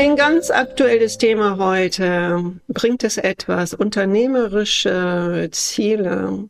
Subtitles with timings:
[0.00, 2.60] Ein ganz aktuelles Thema heute.
[2.68, 6.48] Bringt es etwas, unternehmerische Ziele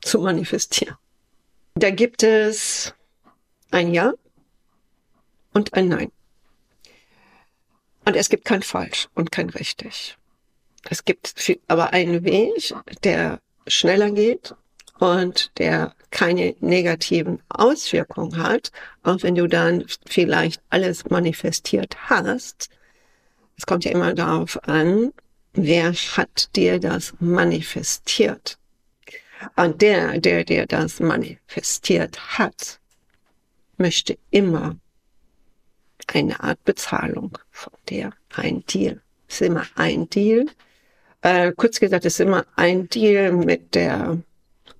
[0.00, 0.96] zu manifestieren?
[1.76, 2.92] Da gibt es
[3.70, 4.14] ein Ja
[5.54, 6.10] und ein Nein.
[8.04, 10.18] Und es gibt kein Falsch und kein Richtig.
[10.90, 11.36] Es gibt
[11.68, 12.74] aber einen Weg,
[13.04, 13.38] der
[13.68, 14.56] schneller geht
[14.98, 22.70] und der keine negativen Auswirkungen hat, auch wenn du dann vielleicht alles manifestiert hast.
[23.56, 25.12] Es kommt ja immer darauf an,
[25.52, 28.58] wer hat dir das manifestiert.
[29.56, 32.80] Und der, der dir das manifestiert hat,
[33.76, 34.76] möchte immer
[36.06, 39.00] eine Art Bezahlung von dir, ein Deal.
[39.28, 40.46] Es ist immer ein Deal.
[41.20, 44.18] Äh, kurz gesagt, es ist immer ein Deal mit der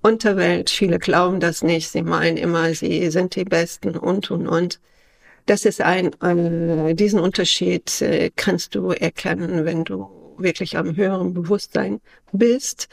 [0.01, 0.69] Unterwelt.
[0.69, 1.89] Viele glauben das nicht.
[1.89, 4.79] Sie meinen immer, sie sind die Besten und, und, und.
[5.45, 11.33] Das ist ein, äh, diesen Unterschied äh, kannst du erkennen, wenn du wirklich am höheren
[11.33, 12.01] Bewusstsein
[12.31, 12.87] bist.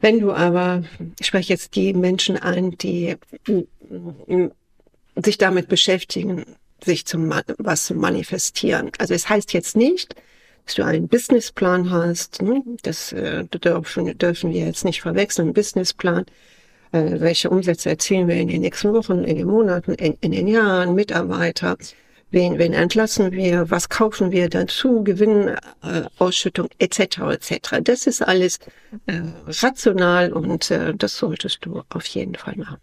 [0.00, 0.82] Wenn du aber,
[1.20, 4.46] ich spreche jetzt die Menschen an, die mm,
[5.16, 6.44] sich damit beschäftigen,
[6.82, 8.90] sich zum, was zu manifestieren.
[8.98, 10.16] Also es heißt jetzt nicht,
[10.64, 12.42] dass du einen Businessplan hast.
[12.42, 12.62] Ne?
[12.82, 15.52] Das äh, dürfen, dürfen wir jetzt nicht verwechseln.
[15.52, 16.24] Businessplan.
[16.92, 20.46] Äh, welche Umsätze erzielen wir in den nächsten Wochen, in den Monaten, in, in den
[20.46, 21.76] Jahren, Mitarbeiter,
[22.30, 27.18] wen, wen entlassen wir, was kaufen wir dazu, Gewinnausschüttung äh, etc.
[27.30, 27.80] etc.
[27.82, 28.58] Das ist alles
[29.06, 32.78] äh, rational und äh, das solltest du auf jeden Fall machen.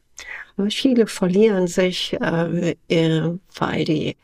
[0.58, 4.18] Aber viele verlieren sich, äh, äh, weil die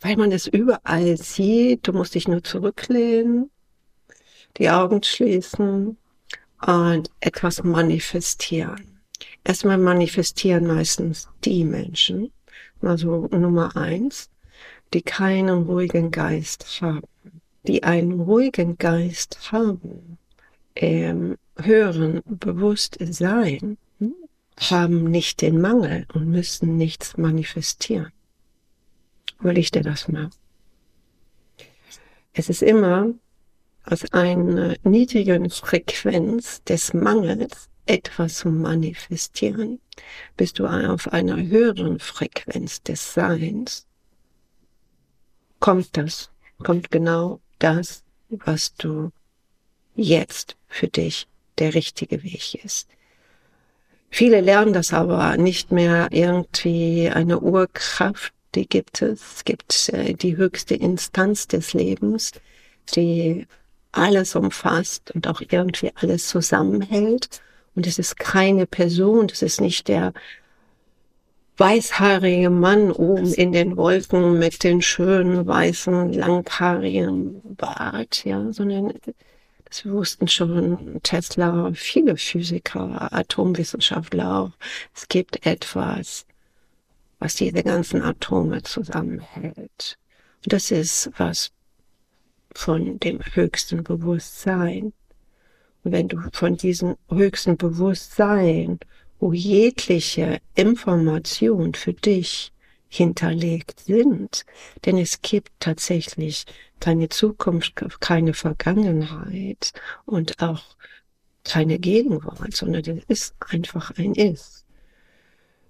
[0.00, 1.86] weil man es überall sieht.
[1.86, 3.50] Du musst dich nur zurücklehnen,
[4.56, 5.96] die Augen schließen
[6.66, 9.00] und etwas manifestieren.
[9.44, 12.30] Erstmal manifestieren meistens die Menschen,
[12.80, 14.30] also Nummer eins,
[14.92, 17.06] die keinen ruhigen Geist haben,
[17.64, 20.18] die einen ruhigen Geist haben,
[20.76, 23.78] ähm, hören, bewusst sein,
[24.60, 28.12] haben nicht den Mangel und müssen nichts manifestieren
[29.40, 30.30] überleg dir das mal.
[32.32, 33.12] Es ist immer
[33.84, 39.80] aus einer niedrigen Frequenz des Mangels etwas zu manifestieren,
[40.36, 43.86] bist du auf einer höheren Frequenz des Seins,
[45.58, 46.30] kommt das,
[46.62, 49.10] kommt genau das, was du
[49.96, 51.26] jetzt für dich
[51.58, 52.88] der richtige Weg ist.
[54.10, 59.36] Viele lernen das aber nicht mehr irgendwie eine Urkraft die gibt es.
[59.36, 62.32] Es gibt äh, die höchste Instanz des Lebens,
[62.94, 63.46] die
[63.92, 67.40] alles umfasst und auch irgendwie alles zusammenhält.
[67.74, 70.12] Und es ist keine Person, es ist nicht der
[71.58, 78.92] weißhaarige Mann oben in den Wolken mit den schönen weißen langhaarigen Bart, ja, sondern
[79.64, 84.50] das wussten schon Tesla, viele Physiker, Atomwissenschaftler auch.
[84.94, 86.24] Es gibt etwas,
[87.18, 89.98] was diese ganzen Atome zusammenhält.
[90.44, 91.50] Und das ist was
[92.54, 94.92] von dem höchsten Bewusstsein.
[95.84, 98.78] Und wenn du von diesem höchsten Bewusstsein,
[99.20, 102.52] wo jegliche Information für dich
[102.88, 104.44] hinterlegt sind,
[104.84, 106.46] denn es gibt tatsächlich
[106.80, 109.72] keine Zukunft, keine Vergangenheit
[110.06, 110.62] und auch
[111.44, 114.67] keine Gegenwart, sondern es ist einfach ein Ist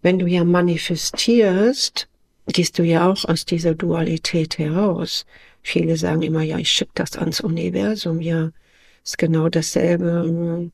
[0.02, 2.08] wenn du ja manifestierst,
[2.46, 5.26] gehst du ja auch aus dieser Dualität heraus.
[5.62, 8.20] Viele sagen immer, ja, ich schicke das ans Universum.
[8.20, 8.50] Ja,
[9.04, 10.70] ist genau dasselbe.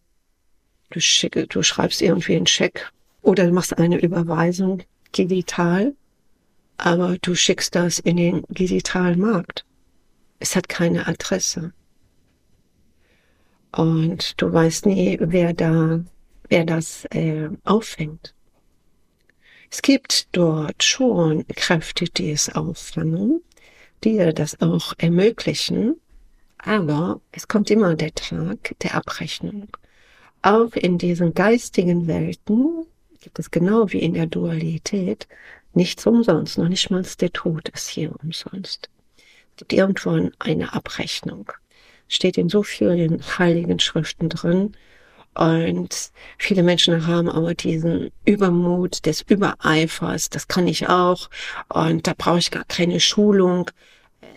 [0.90, 2.92] Du, schicke, du schreibst irgendwie einen Scheck
[3.22, 4.82] oder du machst eine Überweisung
[5.16, 5.94] digital,
[6.76, 9.64] aber du schickst das in den digitalen Markt.
[10.38, 11.72] Es hat keine Adresse.
[13.72, 16.00] Und du weißt nie, wer da,
[16.48, 18.34] wer das äh, auffängt.
[19.70, 23.42] Es gibt dort schon Kräfte, die es auffangen,
[24.04, 25.96] die das auch ermöglichen,
[26.58, 29.68] aber es kommt immer der Tag der Abrechnung.
[30.42, 32.86] Auch in diesen geistigen Welten
[33.20, 35.26] gibt es genau wie in der Dualität
[35.72, 38.88] nichts umsonst, noch nicht mal der Tod ist hier umsonst.
[39.16, 41.50] Es gibt irgendwo eine Abrechnung.
[42.08, 44.76] Steht in so vielen heiligen Schriften drin,
[45.34, 51.28] und viele Menschen haben aber diesen Übermut des Übereifers, das kann ich auch.
[51.68, 53.70] Und da brauche ich gar keine Schulung,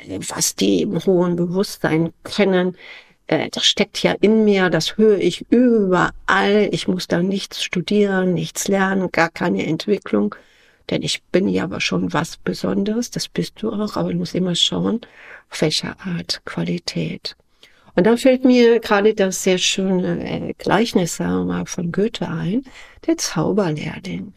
[0.07, 2.75] äh, was die im hohen Bewusstsein können.
[3.27, 6.69] Äh, das steckt ja in mir, das höre ich überall.
[6.71, 10.35] Ich muss da nichts studieren, nichts lernen, gar keine Entwicklung.
[10.89, 14.35] Denn ich bin ja aber schon was Besonderes, das bist du auch, aber du musst
[14.35, 15.01] immer schauen,
[15.51, 17.35] auf welcher Art, Qualität.
[17.97, 22.61] Und da fällt mir gerade das sehr schöne äh, Gleichnis von Goethe ein,
[23.07, 24.33] der Zauberlehrling.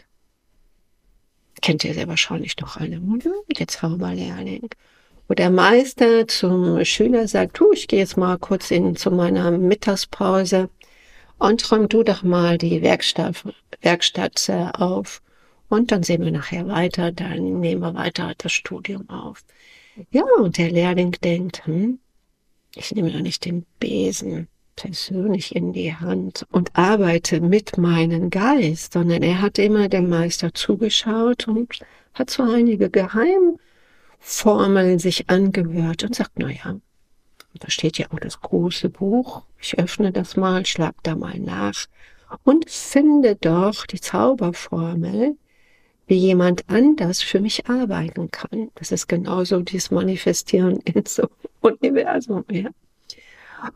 [1.61, 3.33] Kennt ihr sehr wahrscheinlich noch alle, oder?
[3.59, 4.71] Der Zauberlehrling.
[5.29, 9.51] Wo der Meister zum Schüler sagt, du, ich gehe jetzt mal kurz in, zu meiner
[9.51, 10.71] Mittagspause
[11.37, 13.45] und räum du doch mal die Werkstatt,
[13.83, 15.21] Werkstatt äh, auf.
[15.69, 19.45] Und dann sehen wir nachher weiter, dann nehmen wir weiter das Studium auf.
[20.13, 21.99] Ja, und der Lehrling denkt, hm,
[22.75, 28.95] ich nehme ja nicht den Besen persönlich in die Hand und arbeite mit meinem Geist,
[28.95, 31.81] sondern er hat immer dem Meister zugeschaut und
[32.15, 36.77] hat so einige Geheimformeln sich angehört und sagt, na ja,
[37.59, 39.43] da steht ja auch das große Buch.
[39.61, 41.87] Ich öffne das mal, schlag da mal nach
[42.45, 45.37] und finde doch die Zauberformel,
[46.11, 48.73] wie jemand anders für mich arbeiten kann.
[48.75, 51.29] Das ist genauso dieses Manifestieren in so
[51.61, 52.69] Universum, ja.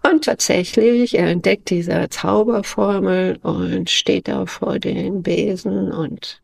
[0.02, 6.40] Und tatsächlich, er entdeckt diese Zauberformel und steht da vor den Besen und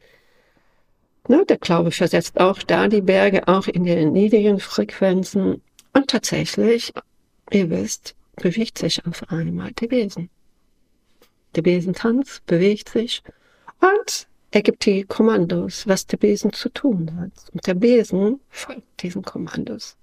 [1.26, 5.60] ne, der Glaube versetzt auch da die Berge, auch in den niedrigen Frequenzen.
[5.92, 6.92] Und tatsächlich,
[7.50, 10.30] ihr wisst, bewegt sich auf einmal der Besen.
[11.56, 13.22] Der Besentanz bewegt sich
[13.80, 17.52] und er gibt die Kommandos, was der Besen zu tun hat.
[17.52, 19.96] Und der Besen folgt diesen Kommandos.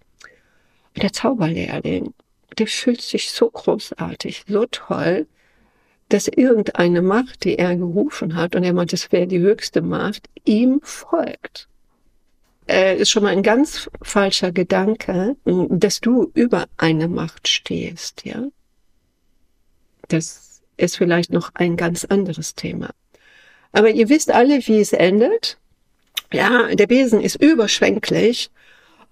[0.96, 2.14] Der Zauberlehrling,
[2.58, 5.28] der fühlt sich so großartig, so toll,
[6.10, 10.30] dass irgendeine Macht, die er gerufen hat, und er meint, es wäre die höchste Macht,
[10.46, 11.68] ihm folgt.
[12.70, 18.48] Äh, ist schon mal ein ganz falscher Gedanke, dass du über eine Macht stehst, ja.
[20.08, 22.90] Das ist vielleicht noch ein ganz anderes Thema.
[23.78, 25.60] Aber ihr wisst alle, wie es endet.
[26.34, 28.50] Ja, der Besen ist überschwänglich.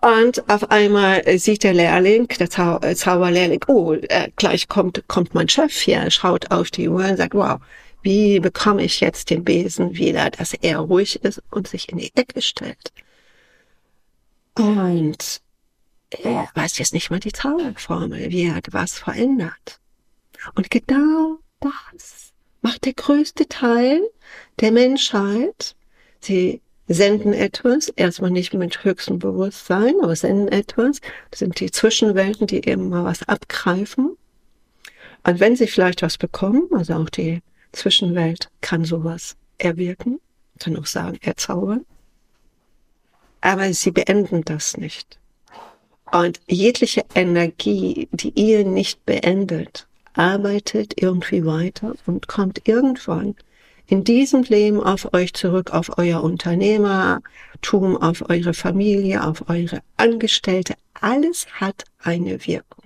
[0.01, 5.35] Und auf einmal sieht der Lehrling, der Zau äh, Zauberlehrling, oh, äh, gleich kommt, kommt
[5.35, 7.59] mein Chef hier, schaut auf die Uhr und sagt, wow,
[8.01, 12.11] wie bekomme ich jetzt den Besen wieder, dass er ruhig ist und sich in die
[12.15, 12.91] Ecke stellt.
[14.57, 15.41] Und
[16.09, 19.79] er weiß jetzt nicht mal die Zauberformel, wie er was verändert.
[20.55, 22.33] Und genau das
[22.65, 24.01] macht der größte Teil
[24.59, 25.75] der Menschheit.
[26.19, 30.99] Sie senden etwas, erstmal nicht mit höchstem Bewusstsein, aber senden etwas.
[31.29, 34.17] Das sind die Zwischenwelten, die eben mal was abgreifen.
[35.23, 40.19] Und wenn sie vielleicht was bekommen, also auch die Zwischenwelt kann sowas erwirken,
[40.57, 41.85] kann auch sagen, erzaubern.
[43.41, 45.19] Aber sie beenden das nicht.
[46.11, 53.35] Und jegliche Energie, die ihr nicht beendet, arbeitet irgendwie weiter und kommt irgendwann
[53.87, 60.73] in diesem Leben auf euch zurück, auf euer Unternehmertum, auf eure Familie, auf eure Angestellte.
[60.99, 62.85] Alles hat eine Wirkung.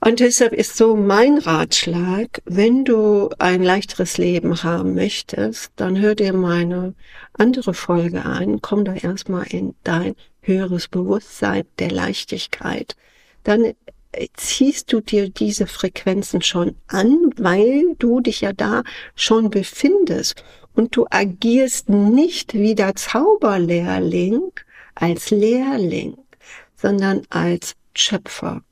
[0.00, 6.14] Und deshalb ist so mein Ratschlag, wenn du ein leichteres Leben haben möchtest, dann hör
[6.14, 6.94] dir meine
[7.32, 12.96] andere Folge an, komm da erstmal in dein höheres Bewusstsein der Leichtigkeit.
[13.44, 13.72] Dann
[14.36, 18.82] ziehst du dir diese Frequenzen schon an, weil du dich ja da
[19.14, 20.44] schon befindest
[20.74, 24.52] und du agierst nicht wie der Zauberlehrling
[24.94, 26.16] als Lehrling,
[26.76, 28.62] sondern als Schöpfer.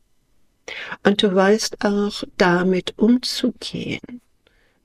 [1.05, 4.21] Und du weißt auch damit umzugehen,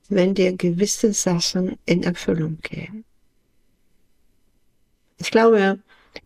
[0.08, 3.04] wenn dir gewisse Sachen in Erfüllung gehen.
[5.18, 5.78] Ich glaube,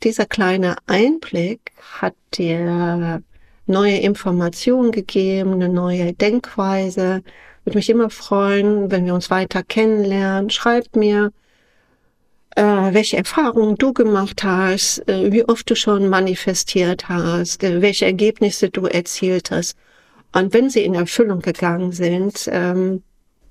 [0.02, 3.22] dieser kleine Einblick hat dir
[3.66, 7.22] neue Informationen gegeben, eine neue Denkweise.
[7.64, 10.50] Würde mich immer freuen, wenn wir uns weiter kennenlernen.
[10.50, 11.32] Schreibt mir,
[12.56, 18.04] äh, welche Erfahrungen du gemacht hast, äh, wie oft du schon manifestiert hast, äh, welche
[18.06, 19.76] Ergebnisse du erzielt hast.
[20.32, 23.02] Und wenn sie in Erfüllung gegangen sind, ähm,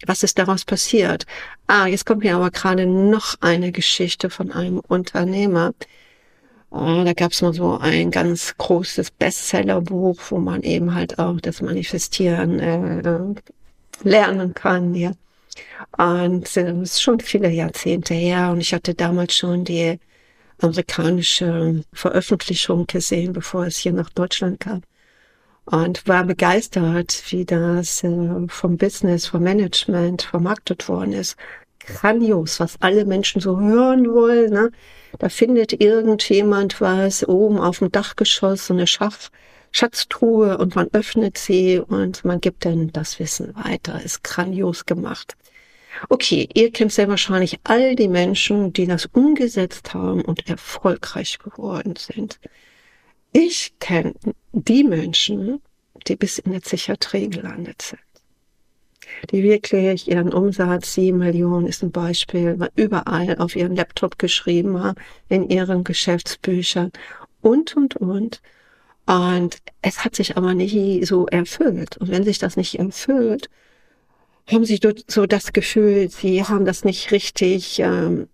[0.08, 1.26] was ist daraus passiert?
[1.68, 5.74] Ah, jetzt kommt mir aber gerade noch eine Geschichte von einem Unternehmer,
[6.72, 11.62] da gab es mal so ein ganz großes Bestsellerbuch, wo man eben halt auch das
[11.62, 13.34] Manifestieren äh,
[14.04, 14.96] lernen kann.
[14.96, 15.12] Ja.
[15.98, 20.00] Und äh, es ist schon viele Jahrzehnte her und ich hatte damals schon die
[20.60, 24.82] amerikanische Veröffentlichung gesehen, bevor es hier nach Deutschland kam.
[25.66, 31.36] Und war begeistert, wie das äh, vom Business, vom Management vermarktet worden ist.
[31.86, 34.52] Grandios, was alle Menschen so hören wollen.
[34.52, 34.72] Ne?
[35.20, 39.30] Da findet irgendjemand was oben auf dem Dachgeschoss, so eine Schach,
[39.72, 44.02] Schatztruhe und man öffnet sie und man gibt dann das Wissen weiter.
[44.04, 45.36] Ist grandios gemacht.
[46.10, 51.96] Okay, ihr kennt sehr wahrscheinlich all die Menschen, die das umgesetzt haben und erfolgreich geworden
[51.98, 52.40] sind.
[53.34, 54.14] Ich kenne
[54.52, 55.62] die Menschen,
[56.08, 58.02] die bis in der Psychiatrie gelandet sind.
[59.32, 65.00] Die wirklich ihren Umsatz, sieben Millionen ist ein Beispiel, überall auf ihren Laptop geschrieben haben,
[65.30, 66.92] in ihren Geschäftsbüchern
[67.42, 68.42] und, und, und.
[69.06, 71.98] Und es hat sich aber nie so erfüllt.
[71.98, 73.50] Und wenn sich das nicht erfüllt,
[74.50, 78.28] haben sie so das Gefühl, sie haben das nicht richtig ähm,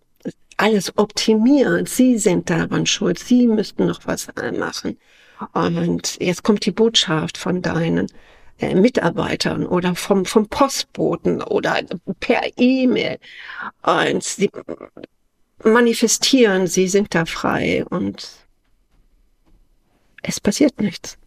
[0.57, 1.87] alles optimiert.
[1.87, 3.19] Sie sind daran schuld.
[3.19, 4.97] Sie müssten noch was machen.
[5.53, 8.07] Und jetzt kommt die Botschaft von deinen
[8.59, 11.81] äh, Mitarbeitern oder vom, vom Postboten oder
[12.19, 13.19] per E-Mail.
[13.83, 14.49] Und sie
[15.63, 18.27] manifestieren, sie sind da frei und
[20.23, 21.17] es passiert nichts.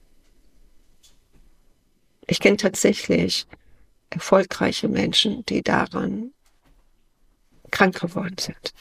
[2.26, 3.46] Ich kenne tatsächlich
[4.10, 6.32] erfolgreiche Menschen, die daran
[7.70, 8.74] krank geworden sind.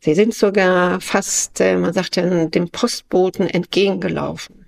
[0.00, 4.65] Sie sind sogar fast, äh, man sagt ja, dem Postboten entgegengelaufen.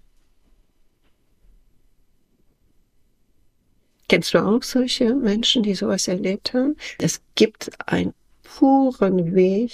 [4.09, 6.77] Kennst du auch solche Menschen, die sowas erlebt haben?
[6.99, 9.73] Es gibt einen puren Weg,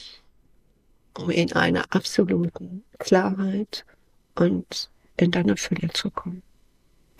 [1.16, 3.84] um in einer absoluten Klarheit
[4.34, 6.42] und in deiner Fülle zu kommen.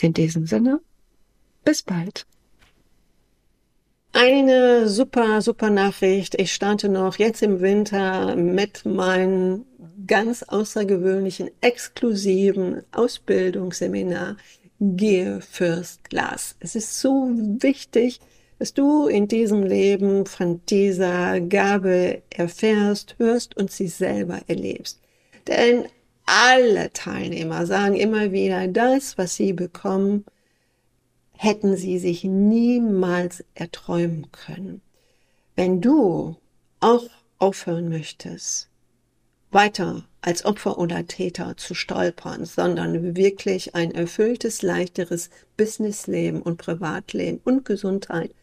[0.00, 0.80] In diesem Sinne,
[1.64, 2.26] bis bald.
[4.12, 6.35] Eine super, super Nachricht.
[6.40, 9.64] Ich starte noch jetzt im Winter mit meinem
[10.06, 14.37] ganz außergewöhnlichen, exklusiven Ausbildungsseminar
[14.87, 16.57] Gehe First Class.
[16.61, 18.21] Es ist so wichtig,
[18.59, 25.00] dass du in diesem Leben von dieser Gabe erfährst, hörst und sie selber erlebst.
[25.47, 25.87] Denn
[26.26, 30.26] alle Teilnehmer sagen immer wieder, das, was sie bekommen,
[31.33, 34.83] hätten sie sich niemals erträumen können.
[35.57, 36.37] Wenn du
[36.81, 38.69] auch aufhören möchtest,
[39.54, 47.40] weiter als Opfer oder Täter zu stolpern, sondern wirklich ein erfülltes, leichteres Businessleben und Privatleben
[47.44, 48.34] und Gesundheit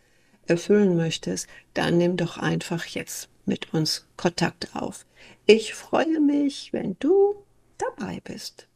[0.48, 5.06] erfüllen möchtest, dann nimm doch einfach jetzt mit uns Kontakt auf.
[5.46, 7.36] Ich freue mich, wenn du
[7.78, 8.68] dabei bist.